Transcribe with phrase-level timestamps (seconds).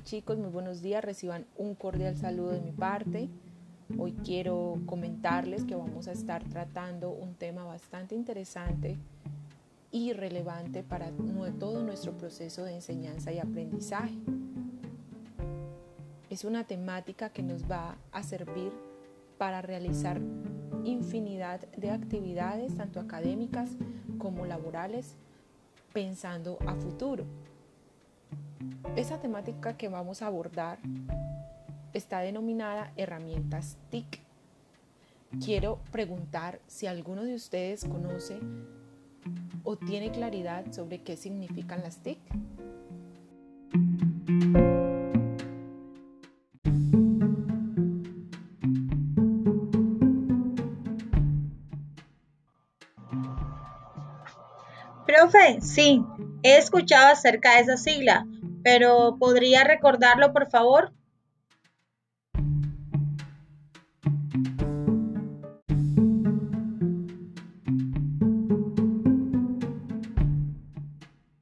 [0.00, 3.28] chicos, muy buenos días, reciban un cordial saludo de mi parte.
[3.98, 8.96] Hoy quiero comentarles que vamos a estar tratando un tema bastante interesante
[9.90, 11.10] y relevante para
[11.58, 14.14] todo nuestro proceso de enseñanza y aprendizaje.
[16.30, 18.72] Es una temática que nos va a servir
[19.36, 20.20] para realizar
[20.84, 23.70] infinidad de actividades, tanto académicas
[24.16, 25.16] como laborales,
[25.92, 27.26] pensando a futuro.
[28.96, 30.78] Esa temática que vamos a abordar
[31.92, 34.20] está denominada herramientas TIC.
[35.42, 38.38] Quiero preguntar si alguno de ustedes conoce
[39.64, 42.18] o tiene claridad sobre qué significan las TIC.
[55.06, 56.02] Profe, sí,
[56.42, 58.26] he escuchado acerca de esa sigla,
[58.62, 60.92] pero ¿podría recordarlo, por favor?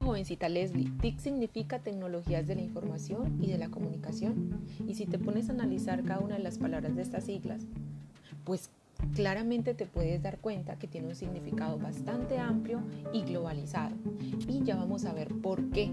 [0.00, 4.60] Jovencita Leslie, TIC significa tecnologías de la información y de la comunicación.
[4.86, 7.62] Y si te pones a analizar cada una de las palabras de estas siglas,
[8.44, 8.70] pues
[9.14, 13.96] claramente te puedes dar cuenta que tiene un significado bastante amplio y globalizado.
[14.46, 15.90] Y ya vamos a ver por qué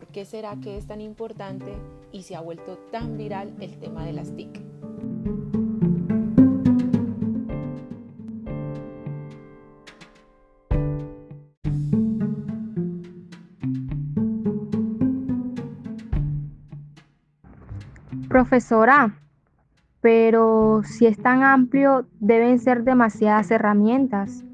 [0.00, 1.76] ¿Por qué será que es tan importante
[2.10, 4.58] y se ha vuelto tan viral el tema de las TIC?
[18.26, 19.20] Profesora,
[20.00, 24.44] pero si es tan amplio, deben ser demasiadas herramientas.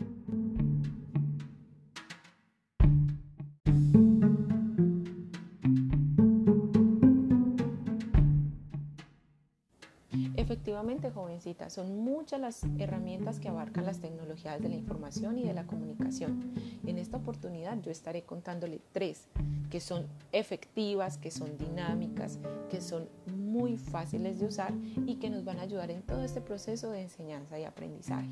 [11.46, 15.64] Jovencita, son muchas las herramientas que abarcan las tecnologías de la información y de la
[15.64, 16.52] comunicación.
[16.84, 19.28] En esta oportunidad yo estaré contándole tres
[19.70, 24.72] que son efectivas, que son dinámicas, que son muy fáciles de usar
[25.06, 28.30] y que nos van a ayudar en todo este proceso de enseñanza y aprendizaje.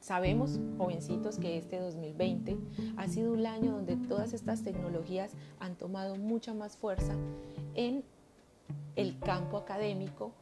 [0.00, 2.58] Sabemos, jovencitos, que este 2020
[2.96, 7.14] ha sido un año donde todas estas tecnologías han tomado mucha más fuerza
[7.74, 8.02] en
[8.96, 10.32] el campo académico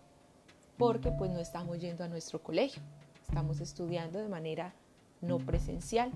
[0.82, 2.82] porque pues no estamos yendo a nuestro colegio,
[3.22, 4.74] estamos estudiando de manera
[5.20, 6.10] no presencial.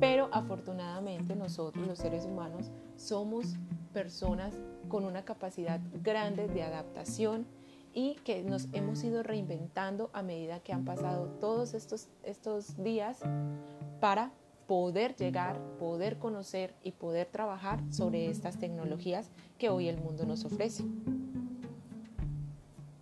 [0.00, 3.56] Pero afortunadamente nosotros los seres humanos somos
[3.92, 4.54] personas
[4.88, 7.44] con una capacidad grande de adaptación
[7.92, 13.18] y que nos hemos ido reinventando a medida que han pasado todos estos, estos días
[14.00, 14.32] para
[14.66, 20.46] poder llegar, poder conocer y poder trabajar sobre estas tecnologías que hoy el mundo nos
[20.46, 20.82] ofrece.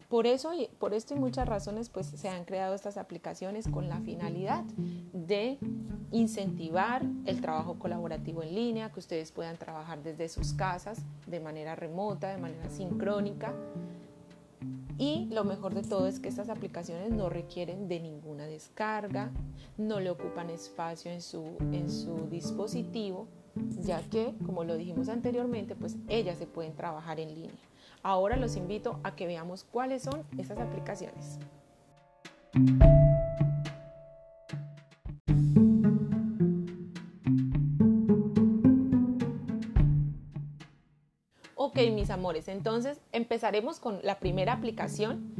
[0.08, 4.00] Por eso, por esto y muchas razones, pues se han creado estas aplicaciones con la
[4.00, 4.64] finalidad
[5.12, 5.58] de
[6.12, 11.74] incentivar el trabajo colaborativo en línea, que ustedes puedan trabajar desde sus casas de manera
[11.74, 13.52] remota, de manera sincrónica,
[14.98, 19.30] y lo mejor de todo es que estas aplicaciones no requieren de ninguna descarga,
[19.76, 23.28] no le ocupan espacio en su, en su dispositivo,
[23.80, 27.67] ya que, como lo dijimos anteriormente, pues ellas se pueden trabajar en línea.
[28.02, 31.38] Ahora los invito a que veamos cuáles son esas aplicaciones.
[41.54, 45.34] Ok, mis amores, entonces empezaremos con la primera aplicación,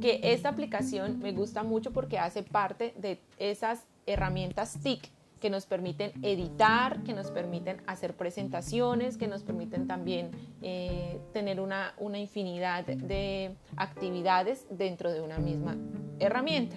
[0.00, 5.10] que esta aplicación me gusta mucho porque hace parte de esas herramientas TIC
[5.46, 11.60] que nos permiten editar, que nos permiten hacer presentaciones, que nos permiten también eh, tener
[11.60, 15.76] una, una infinidad de actividades dentro de una misma
[16.18, 16.74] herramienta.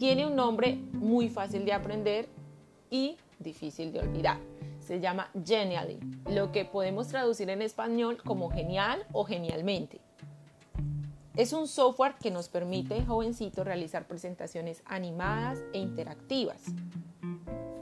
[0.00, 2.28] Tiene un nombre muy fácil de aprender
[2.90, 4.38] y difícil de olvidar
[4.80, 10.00] se llama Genially, lo que podemos traducir en español como genial o genialmente.
[11.38, 16.60] Es un software que nos permite, jovencito, realizar presentaciones animadas e interactivas,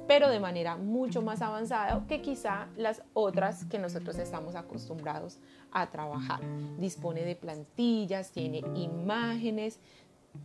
[0.07, 5.39] pero de manera mucho más avanzada que quizá las otras que nosotros estamos acostumbrados
[5.73, 6.41] a trabajar.
[6.77, 9.79] Dispone de plantillas, tiene imágenes,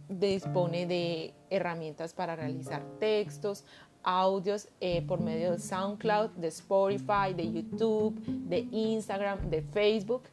[0.07, 3.65] dispone de herramientas para realizar textos,
[4.03, 10.23] audios eh, por medio de SoundCloud, de Spotify, de YouTube, de Instagram, de Facebook,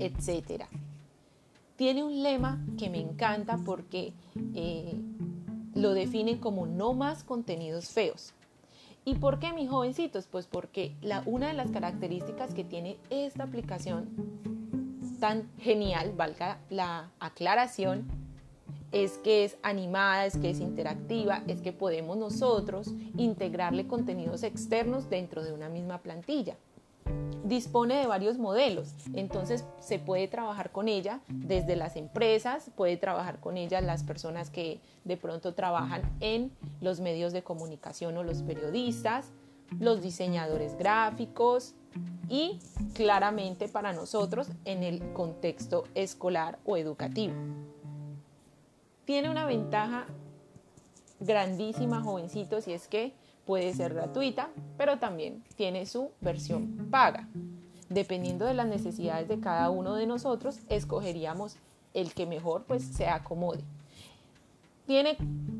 [0.00, 0.64] etc.
[1.82, 4.12] Tiene un lema que me encanta porque
[4.54, 5.00] eh,
[5.74, 8.34] lo define como no más contenidos feos.
[9.04, 10.28] ¿Y por qué, mis jovencitos?
[10.28, 14.08] Pues porque la, una de las características que tiene esta aplicación
[15.18, 18.06] tan genial, valga la aclaración,
[18.92, 25.10] es que es animada, es que es interactiva, es que podemos nosotros integrarle contenidos externos
[25.10, 26.56] dentro de una misma plantilla.
[27.52, 33.40] Dispone de varios modelos, entonces se puede trabajar con ella desde las empresas, puede trabajar
[33.40, 36.50] con ella las personas que de pronto trabajan en
[36.80, 39.32] los medios de comunicación o los periodistas,
[39.78, 41.74] los diseñadores gráficos
[42.26, 42.58] y
[42.94, 47.34] claramente para nosotros en el contexto escolar o educativo.
[49.04, 50.06] Tiene una ventaja
[51.20, 53.12] grandísima, jovencitos, y es que
[53.46, 57.28] puede ser gratuita, pero también tiene su versión paga.
[57.88, 61.56] Dependiendo de las necesidades de cada uno de nosotros, escogeríamos
[61.94, 63.62] el que mejor pues se acomode.
[64.86, 65.16] Tiene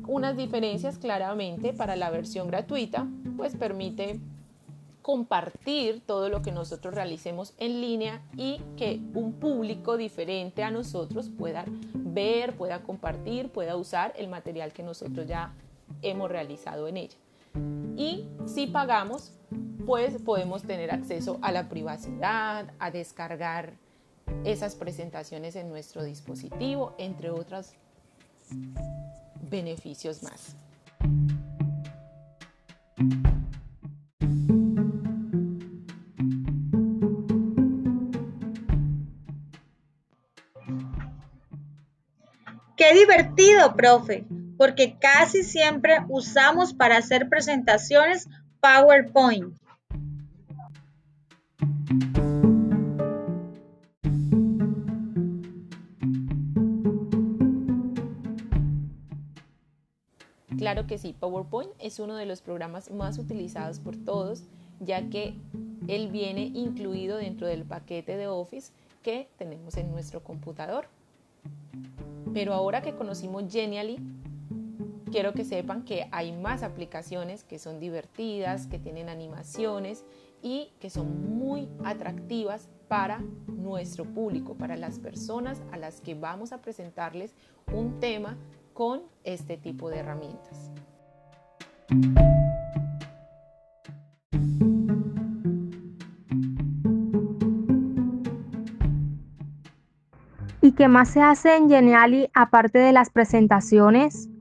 [0.07, 3.07] unas diferencias claramente para la versión gratuita,
[3.37, 4.19] pues permite
[5.01, 11.29] compartir todo lo que nosotros realicemos en línea y que un público diferente a nosotros
[11.29, 15.53] pueda ver, pueda compartir, pueda usar el material que nosotros ya
[16.01, 17.17] hemos realizado en ella.
[17.95, 19.33] Y si pagamos,
[19.85, 23.73] pues podemos tener acceso a la privacidad, a descargar
[24.43, 27.73] esas presentaciones en nuestro dispositivo, entre otros
[29.49, 30.55] beneficios más.
[42.75, 44.25] Qué divertido, profe,
[44.63, 48.29] porque casi siempre usamos para hacer presentaciones
[48.61, 49.57] PowerPoint.
[60.57, 64.43] Claro que sí, PowerPoint es uno de los programas más utilizados por todos,
[64.79, 65.35] ya que
[65.89, 68.71] él viene incluido dentro del paquete de Office
[69.01, 70.85] que tenemos en nuestro computador.
[72.33, 73.99] Pero ahora que conocimos Genially,
[75.13, 80.03] quiero que sepan que hay más aplicaciones que son divertidas, que tienen animaciones
[80.41, 86.51] y que son muy atractivas para nuestro público, para las personas a las que vamos
[86.51, 87.35] a presentarles
[87.71, 88.37] un tema
[88.73, 90.71] con este tipo de herramientas.
[100.59, 104.32] ¿Y qué más se hace en Geniali aparte de las presentaciones?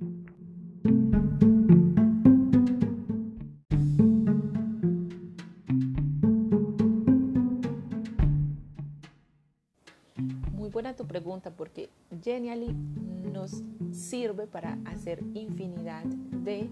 [12.23, 12.73] Genially
[13.33, 16.71] nos sirve para hacer infinidad de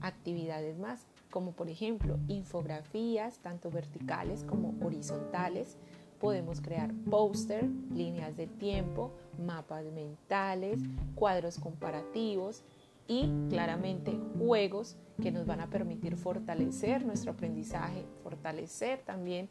[0.00, 5.76] actividades más, como por ejemplo infografías, tanto verticales como horizontales,
[6.20, 9.12] podemos crear póster, líneas de tiempo,
[9.44, 10.80] mapas mentales,
[11.14, 12.62] cuadros comparativos
[13.08, 19.48] y claramente juegos que nos van a permitir fortalecer nuestro aprendizaje, fortalecer también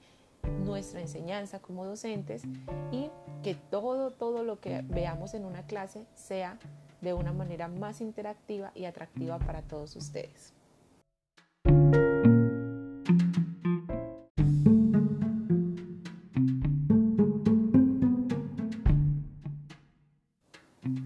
[0.66, 2.44] nuestra enseñanza como docentes
[2.92, 3.10] y
[3.44, 6.58] que todo, todo lo que veamos en una clase sea
[7.02, 10.54] de una manera más interactiva y atractiva para todos ustedes.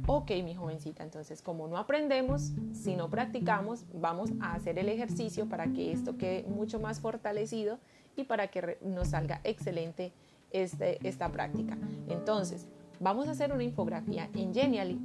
[0.07, 5.47] Ok, mi jovencita, entonces como no aprendemos, si no practicamos, vamos a hacer el ejercicio
[5.47, 7.79] para que esto quede mucho más fortalecido
[8.15, 10.13] y para que nos salga excelente
[10.51, 11.77] este, esta práctica.
[12.07, 12.67] Entonces,
[12.99, 14.99] vamos a hacer una infografía en Genially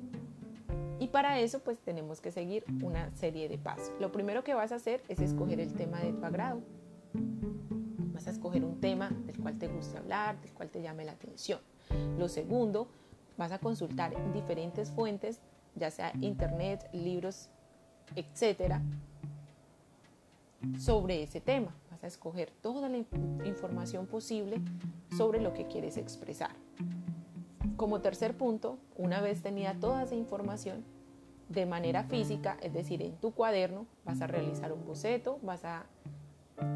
[1.00, 3.90] y para eso pues tenemos que seguir una serie de pasos.
[3.98, 6.60] Lo primero que vas a hacer es escoger el tema de tu agrado.
[8.12, 11.12] Vas a escoger un tema del cual te guste hablar, del cual te llame la
[11.12, 11.60] atención.
[12.18, 12.88] Lo segundo,
[13.38, 15.40] vas a consultar diferentes fuentes,
[15.74, 17.48] ya sea internet, libros,
[18.14, 18.82] etcétera,
[20.78, 21.74] sobre ese tema.
[21.90, 22.98] Vas a escoger toda la
[23.44, 24.60] información posible
[25.16, 26.54] sobre lo que quieres expresar.
[27.76, 30.84] Como tercer punto, una vez tenida toda esa información
[31.48, 35.86] de manera física, es decir, en tu cuaderno, vas a realizar un boceto, vas a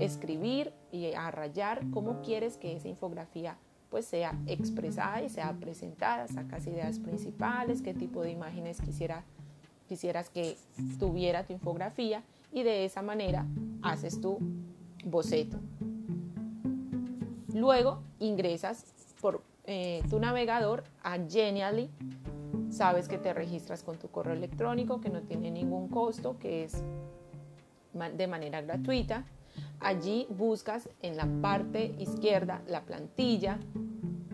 [0.01, 1.31] escribir y a
[1.93, 3.57] cómo quieres que esa infografía
[3.91, 9.25] pues sea expresada y sea presentada, sacas ideas principales, qué tipo de imágenes quisiera,
[9.87, 10.57] quisieras que
[10.99, 12.25] tuviera tu infografía
[12.55, 13.47] y de esa manera
[13.83, 14.39] haces tu
[15.05, 15.59] boceto.
[17.53, 18.87] Luego ingresas
[19.21, 21.91] por eh, tu navegador a Genially.
[22.71, 26.83] Sabes que te registras con tu correo electrónico, que no tiene ningún costo, que es
[28.17, 29.25] de manera gratuita.
[29.81, 33.59] Allí buscas en la parte izquierda la plantilla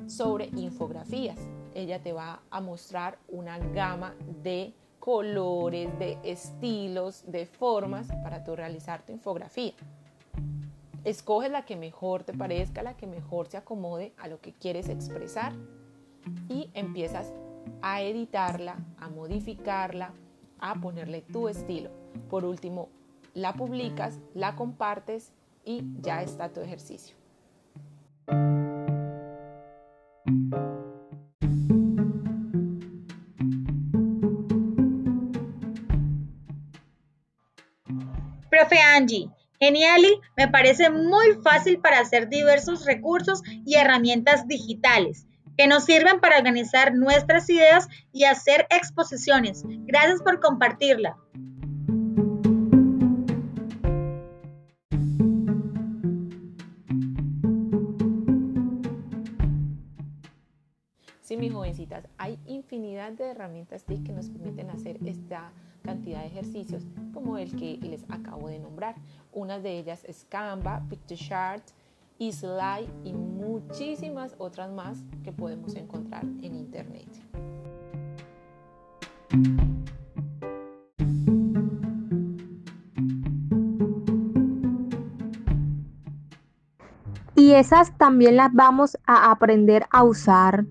[0.07, 1.39] sobre infografías.
[1.75, 8.55] Ella te va a mostrar una gama de colores, de estilos, de formas para tu
[8.55, 9.73] realizar tu infografía.
[11.05, 14.89] Escoges la que mejor te parezca, la que mejor se acomode a lo que quieres
[14.89, 15.55] expresar
[16.49, 17.33] y empiezas
[17.81, 20.13] a editarla, a modificarla,
[20.61, 21.91] a ponerle tu estilo.
[22.29, 22.91] Por último,
[23.33, 25.33] la publicas, la compartes
[25.65, 27.17] y ya está tu ejercicio.
[38.79, 45.27] Angie, Geniali me parece muy fácil para hacer diversos recursos y herramientas digitales
[45.59, 49.63] que nos sirven para organizar nuestras ideas y hacer exposiciones.
[49.67, 51.19] Gracias por compartirla.
[62.19, 65.51] Hay infinidad de herramientas TIC que nos permiten hacer esta
[65.83, 66.85] cantidad de ejercicios
[67.15, 68.97] como el que les acabo de nombrar.
[69.33, 71.65] Una de ellas es Canva, PictoChart,
[72.19, 72.47] Easy
[73.05, 77.09] y muchísimas otras más que podemos encontrar en Internet.
[87.35, 90.67] Y esas también las vamos a aprender a usar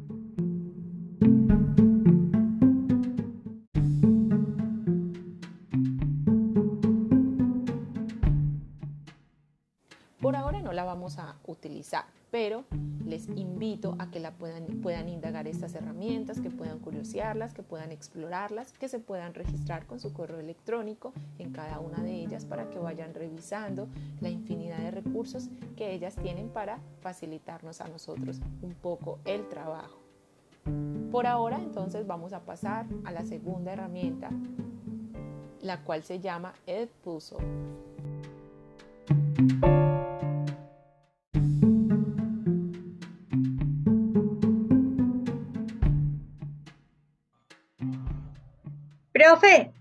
[11.59, 12.63] utilizar, pero
[13.05, 17.91] les invito a que la puedan, puedan indagar estas herramientas, que puedan curiosearlas, que puedan
[17.91, 22.69] explorarlas, que se puedan registrar con su correo electrónico en cada una de ellas para
[22.69, 23.87] que vayan revisando
[24.21, 29.99] la infinidad de recursos que ellas tienen para facilitarnos a nosotros un poco el trabajo.
[31.11, 34.29] Por ahora entonces vamos a pasar a la segunda herramienta,
[35.61, 37.39] la cual se llama Edpuzzle.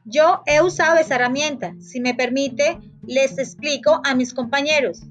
[0.04, 1.74] Yo he usado esa herramienta.
[1.80, 5.02] Si me permite, les explico a mis compañeros.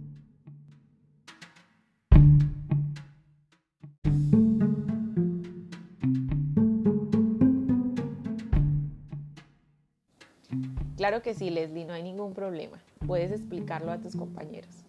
[10.95, 12.81] Claro que sí, Leslie, no hay ningún problema.
[13.05, 14.86] Puedes explicarlo a tus compañeros.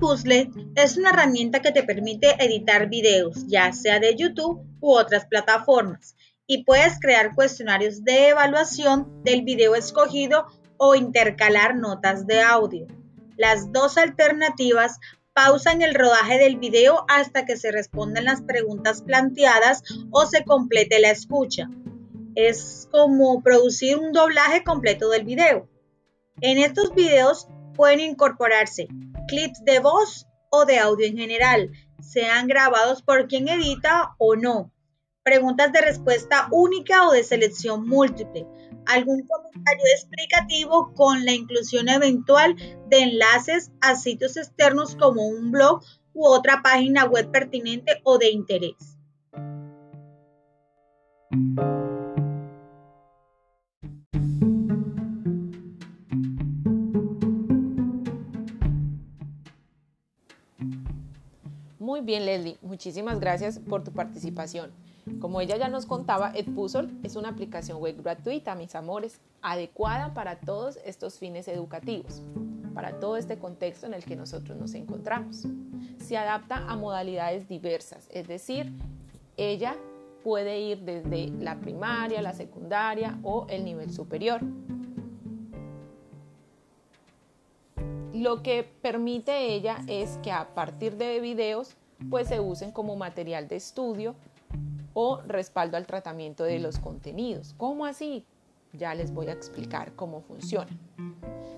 [0.00, 5.26] Edpuzzle es una herramienta que te permite editar videos, ya sea de YouTube u otras
[5.26, 6.16] plataformas,
[6.46, 10.46] y puedes crear cuestionarios de evaluación del video escogido
[10.78, 12.86] o intercalar notas de audio.
[13.36, 14.98] Las dos alternativas
[15.34, 20.98] pausan el rodaje del video hasta que se respondan las preguntas planteadas o se complete
[20.98, 21.68] la escucha.
[22.34, 25.68] Es como producir un doblaje completo del video.
[26.40, 28.88] En estos videos pueden incorporarse
[29.30, 31.70] clips de voz o de audio en general,
[32.02, 34.72] sean grabados por quien edita o no,
[35.22, 38.44] preguntas de respuesta única o de selección múltiple,
[38.86, 42.56] algún comentario explicativo con la inclusión eventual
[42.88, 45.80] de enlaces a sitios externos como un blog
[46.12, 48.96] u otra página web pertinente o de interés.
[62.02, 64.70] Bien, Leslie, muchísimas gracias por tu participación.
[65.20, 70.40] Como ella ya nos contaba, Edpuzzle es una aplicación web gratuita, mis amores, adecuada para
[70.40, 72.22] todos estos fines educativos,
[72.74, 75.46] para todo este contexto en el que nosotros nos encontramos.
[75.98, 78.72] Se adapta a modalidades diversas, es decir,
[79.36, 79.76] ella
[80.24, 84.40] puede ir desde la primaria, la secundaria o el nivel superior.
[88.14, 91.76] Lo que permite ella es que a partir de videos
[92.08, 94.14] pues se usen como material de estudio
[94.94, 97.54] o respaldo al tratamiento de los contenidos.
[97.56, 98.24] ¿Cómo así?
[98.72, 100.70] Ya les voy a explicar cómo funciona.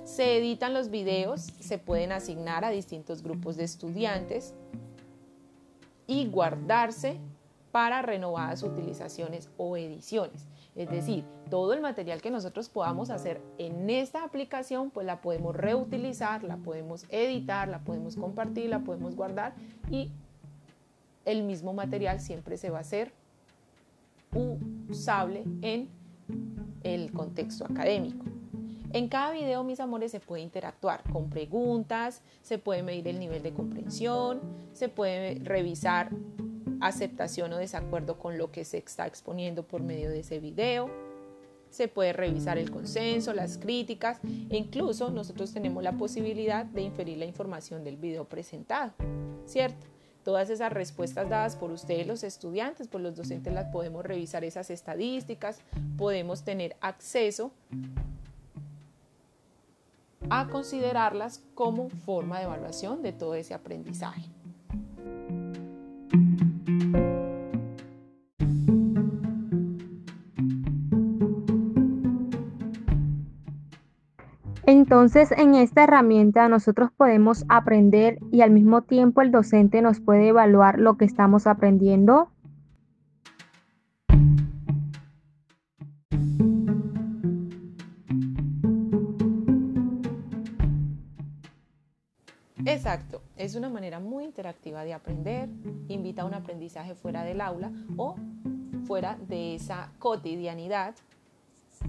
[0.05, 4.55] Se editan los videos, se pueden asignar a distintos grupos de estudiantes
[6.07, 7.19] y guardarse
[7.71, 10.47] para renovadas utilizaciones o ediciones.
[10.75, 15.55] Es decir, todo el material que nosotros podamos hacer en esta aplicación, pues la podemos
[15.55, 19.55] reutilizar, la podemos editar, la podemos compartir, la podemos guardar
[19.91, 20.11] y
[21.25, 23.13] el mismo material siempre se va a hacer
[24.89, 25.89] usable en
[26.83, 28.25] el contexto académico.
[28.93, 33.43] En cada video, mis amores, se puede interactuar con preguntas, se puede medir el nivel
[33.43, 34.41] de comprensión,
[34.75, 36.11] se puede revisar
[36.81, 40.91] aceptación o desacuerdo con lo que se está exponiendo por medio de ese video.
[41.71, 47.17] Se puede revisar el consenso, las críticas e incluso nosotros tenemos la posibilidad de inferir
[47.17, 48.93] la información del video presentado,
[49.47, 49.92] ¿cierto?
[50.25, 54.71] Todas esas respuestas dadas por ustedes los estudiantes, por los docentes las podemos revisar esas
[54.71, 55.61] estadísticas,
[55.99, 57.51] podemos tener acceso
[60.31, 64.23] a considerarlas como forma de evaluación de todo ese aprendizaje.
[74.93, 80.29] Entonces, en esta herramienta nosotros podemos aprender y al mismo tiempo el docente nos puede
[80.29, 82.31] evaluar lo que estamos aprendiendo.
[92.67, 95.49] Exacto, es una manera muy interactiva de aprender,
[95.89, 98.17] invita a un aprendizaje fuera del aula o
[98.85, 100.95] fuera de esa cotidianidad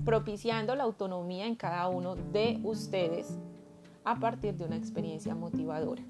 [0.05, 3.37] propiciando la autonomía en cada uno de ustedes
[4.03, 6.03] a partir de una experiencia motivadora.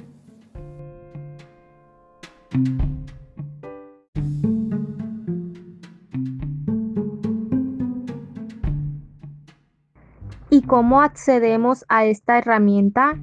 [10.49, 13.15] ¿Y cómo accedemos a esta herramienta?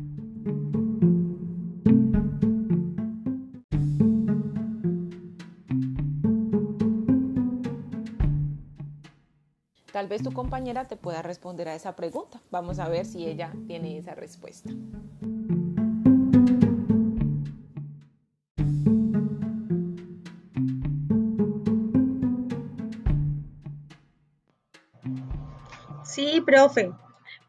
[10.11, 12.41] Vez tu compañera te pueda responder a esa pregunta.
[12.51, 14.71] Vamos a ver si ella tiene esa respuesta.
[26.05, 26.91] Sí, profe.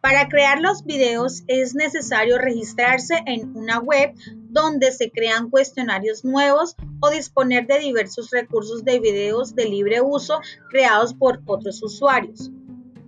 [0.01, 4.13] Para crear los videos es necesario registrarse en una web
[4.51, 10.41] donde se crean cuestionarios nuevos o disponer de diversos recursos de videos de libre uso
[10.69, 12.51] creados por otros usuarios.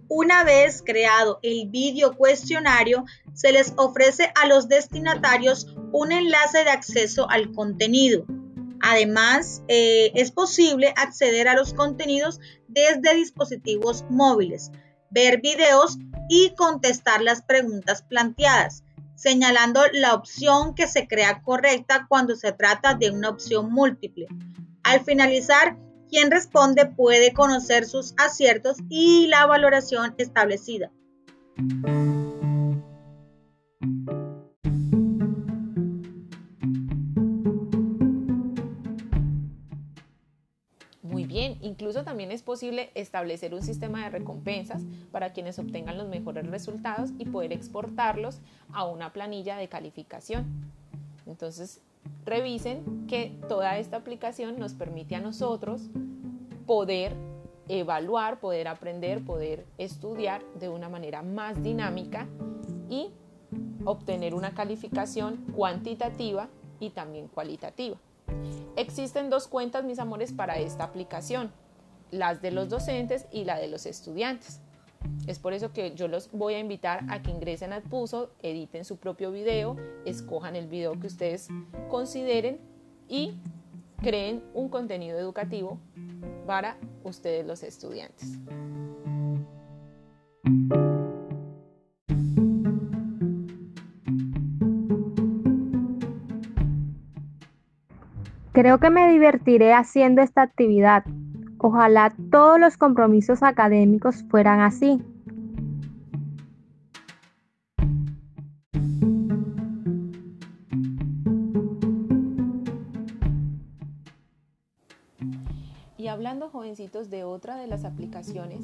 [0.07, 3.03] Una vez creado el video cuestionario,
[3.33, 8.25] se les ofrece a los destinatarios un enlace de acceso al contenido.
[8.81, 14.71] Además, eh, es posible acceder a los contenidos desde dispositivos móviles,
[15.09, 15.97] ver videos
[16.29, 18.83] y contestar las preguntas planteadas
[19.15, 24.27] señalando la opción que se crea correcta cuando se trata de una opción múltiple.
[24.83, 25.77] Al finalizar,
[26.09, 30.91] quien responde puede conocer sus aciertos y la valoración establecida.
[41.63, 47.11] Incluso también es posible establecer un sistema de recompensas para quienes obtengan los mejores resultados
[47.17, 48.41] y poder exportarlos
[48.73, 50.45] a una planilla de calificación.
[51.25, 51.79] Entonces,
[52.25, 55.83] revisen que toda esta aplicación nos permite a nosotros
[56.67, 57.15] poder
[57.69, 62.27] evaluar, poder aprender, poder estudiar de una manera más dinámica
[62.89, 63.09] y
[63.85, 66.49] obtener una calificación cuantitativa
[66.81, 67.95] y también cualitativa.
[68.75, 71.51] Existen dos cuentas, mis amores, para esta aplicación
[72.13, 74.61] las de los docentes y la de los estudiantes.
[75.27, 78.85] Es por eso que yo los voy a invitar a que ingresen al Puso, editen
[78.85, 81.49] su propio video, escojan el video que ustedes
[81.89, 82.59] consideren
[83.09, 83.33] y
[84.01, 85.79] creen un contenido educativo
[86.45, 88.39] para ustedes los estudiantes.
[98.63, 101.03] Creo que me divertiré haciendo esta actividad.
[101.57, 105.03] Ojalá todos los compromisos académicos fueran así.
[115.97, 118.61] Y hablando, jovencitos, de otra de las aplicaciones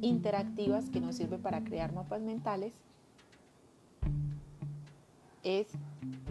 [0.00, 2.72] interactivas que nos sirve para crear mapas mentales,
[5.42, 5.66] es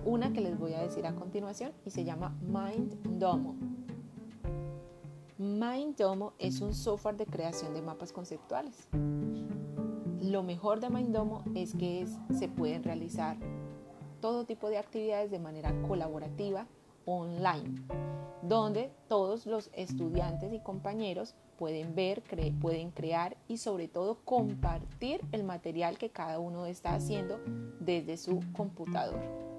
[0.05, 3.55] una que les voy a decir a continuación y se llama MindDomo.
[5.37, 8.87] MindDomo es un software de creación de mapas conceptuales.
[10.21, 12.05] Lo mejor de MindDomo es que
[12.37, 13.37] se pueden realizar
[14.21, 16.67] todo tipo de actividades de manera colaborativa
[17.05, 17.81] online,
[18.43, 22.23] donde todos los estudiantes y compañeros pueden ver,
[22.59, 27.39] pueden crear y sobre todo compartir el material que cada uno está haciendo
[27.79, 29.50] desde su computador.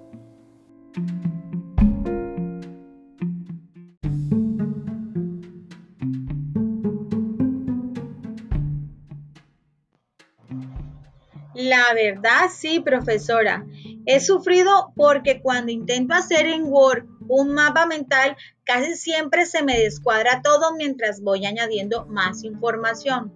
[11.55, 13.65] La verdad, sí, profesora.
[14.05, 19.79] He sufrido porque cuando intento hacer en Word un mapa mental, casi siempre se me
[19.79, 23.33] descuadra todo mientras voy añadiendo más información.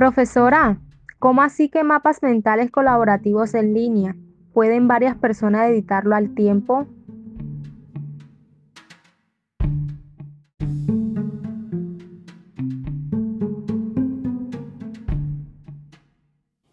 [0.00, 0.80] Profesora,
[1.18, 4.16] ¿cómo así que mapas mentales colaborativos en línea?
[4.54, 6.86] ¿Pueden varias personas editarlo al tiempo?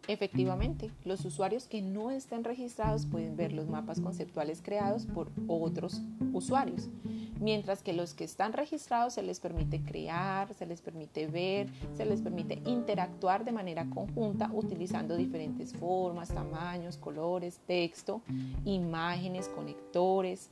[0.08, 6.02] Efectivamente, los usuarios que no estén registrados pueden ver los mapas conceptuales creados por otros
[6.32, 6.90] usuarios,
[7.40, 12.06] mientras que los que están registrados se les permite crear, se les permite ver, se
[12.06, 18.22] les permite interactuar de manera conjunta utilizando diferentes formas, tamaños, colores, texto,
[18.66, 20.50] imágenes, conectores,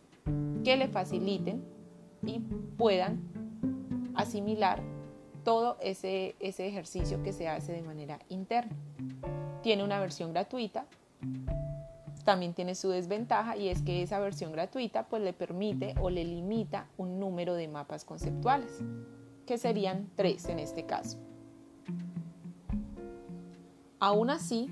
[0.63, 1.63] que le faciliten
[2.26, 2.39] y
[2.78, 3.21] puedan
[4.15, 4.82] asimilar
[5.43, 8.76] todo ese, ese ejercicio que se hace de manera interna
[9.62, 10.86] tiene una versión gratuita.
[12.26, 16.26] También tiene su desventaja y es que esa versión gratuita pues le permite o le
[16.26, 18.84] limita un número de mapas conceptuales,
[19.46, 21.20] que serían tres en este caso.
[24.00, 24.70] Aún así,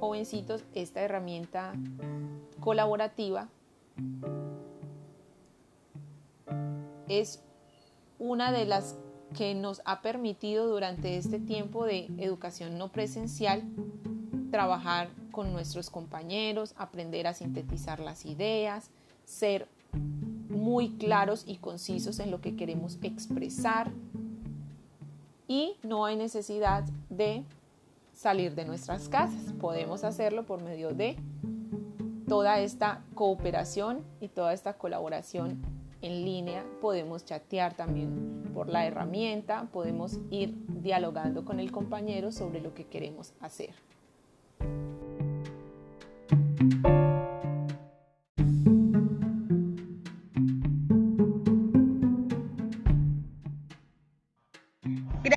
[0.00, 1.74] jovencitos, esta herramienta
[2.58, 3.48] colaborativa
[7.08, 7.40] es
[8.18, 8.98] una de las
[9.36, 13.62] que nos ha permitido durante este tiempo de educación no presencial
[14.50, 18.88] trabajar con nuestros compañeros, aprender a sintetizar las ideas,
[19.26, 19.68] ser
[20.48, 23.92] muy claros y concisos en lo que queremos expresar
[25.46, 27.44] y no hay necesidad de
[28.14, 29.52] salir de nuestras casas.
[29.60, 31.18] Podemos hacerlo por medio de
[32.26, 35.60] toda esta cooperación y toda esta colaboración
[36.00, 36.64] en línea.
[36.80, 42.86] Podemos chatear también por la herramienta, podemos ir dialogando con el compañero sobre lo que
[42.86, 43.74] queremos hacer.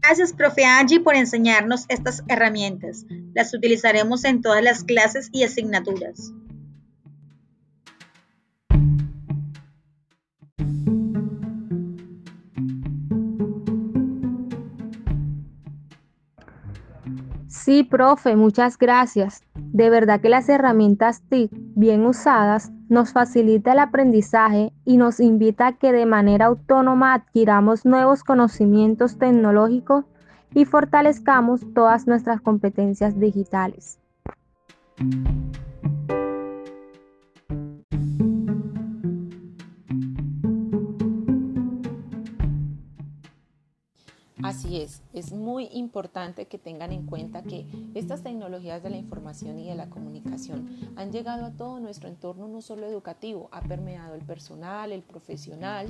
[0.09, 3.05] Gracias, profe Angie, por enseñarnos estas herramientas.
[3.35, 6.33] Las utilizaremos en todas las clases y asignaturas.
[17.69, 19.43] Sí, profe, muchas gracias.
[19.53, 25.67] De verdad que las herramientas TIC bien usadas nos facilita el aprendizaje y nos invita
[25.67, 30.05] a que de manera autónoma adquiramos nuevos conocimientos tecnológicos
[30.55, 33.99] y fortalezcamos todas nuestras competencias digitales.
[44.49, 49.59] Así es, es muy importante que tengan en cuenta que estas tecnologías de la información
[49.59, 54.15] y de la comunicación han llegado a todo nuestro entorno, no solo educativo, ha permeado
[54.15, 55.87] el personal, el profesional,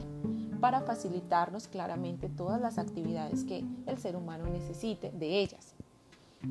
[0.59, 5.73] para facilitarnos claramente todas las actividades que el ser humano necesite de ellas.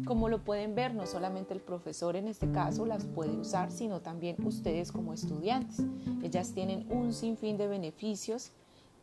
[0.06, 4.00] Como lo pueden ver, no solamente el profesor en este caso las puede usar, sino
[4.00, 5.84] también ustedes como estudiantes.
[6.22, 8.52] Ellas tienen un sinfín de beneficios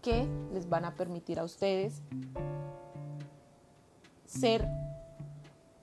[0.02, 2.02] que les van a permitir a ustedes
[4.26, 4.68] ser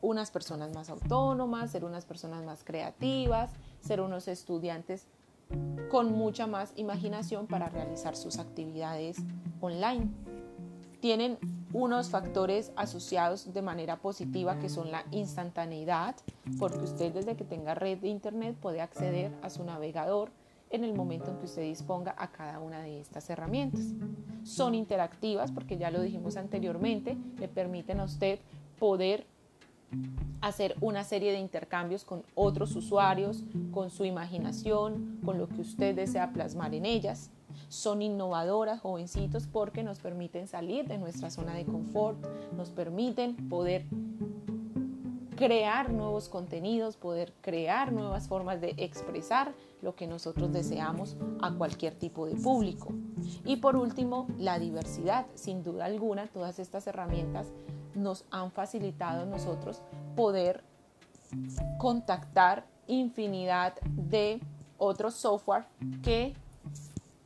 [0.01, 3.51] unas personas más autónomas, ser unas personas más creativas,
[3.81, 5.07] ser unos estudiantes
[5.91, 9.19] con mucha más imaginación para realizar sus actividades
[9.61, 10.11] online.
[11.01, 11.39] Tienen
[11.73, 16.17] unos factores asociados de manera positiva que son la instantaneidad,
[16.59, 20.31] porque usted desde que tenga red de internet puede acceder a su navegador
[20.73, 23.93] en el momento en que usted disponga a cada una de estas herramientas.
[24.43, 28.41] Son interactivas porque ya lo dijimos anteriormente, le permiten a usted
[28.79, 29.27] poder
[30.41, 35.95] hacer una serie de intercambios con otros usuarios, con su imaginación, con lo que usted
[35.95, 37.31] desea plasmar en ellas.
[37.69, 42.19] Son innovadoras, jovencitos, porque nos permiten salir de nuestra zona de confort,
[42.57, 43.85] nos permiten poder
[45.43, 51.97] crear nuevos contenidos, poder crear nuevas formas de expresar lo que nosotros deseamos a cualquier
[51.97, 52.95] tipo de público.
[53.45, 55.27] Y por último, la diversidad.
[55.35, 57.49] Sin duda alguna, todas estas herramientas
[57.97, 59.83] nos han facilitado a nosotros
[60.15, 60.63] poder
[61.77, 64.41] contactar infinidad de
[64.79, 65.65] otros software
[66.05, 66.37] que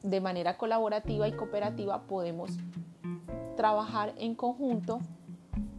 [0.03, 2.53] de manera colaborativa y cooperativa podemos
[3.57, 5.01] trabajar en conjunto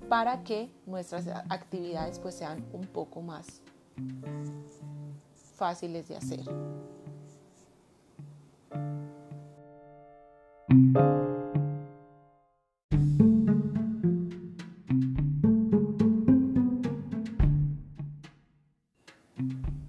[0.09, 3.61] para que nuestras actividades pues sean un poco más
[5.55, 6.45] fáciles de hacer.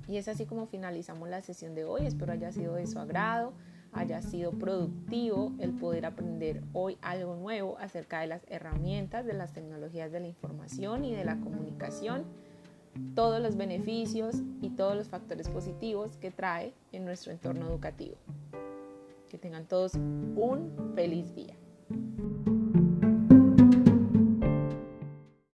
[0.09, 2.07] Y es así como finalizamos la sesión de hoy.
[2.07, 3.53] Espero haya sido de su agrado,
[3.93, 9.53] haya sido productivo el poder aprender hoy algo nuevo acerca de las herramientas, de las
[9.53, 12.25] tecnologías de la información y de la comunicación,
[13.15, 18.17] todos los beneficios y todos los factores positivos que trae en nuestro entorno educativo.
[19.29, 21.55] Que tengan todos un feliz día.